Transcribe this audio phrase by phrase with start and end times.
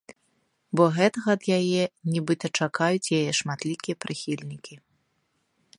[0.79, 1.83] Бо гэтага ад яе
[2.15, 4.75] нібыта чакаюць яе шматлікія прыхільнікі.